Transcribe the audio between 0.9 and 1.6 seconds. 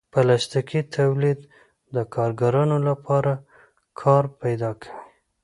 تولید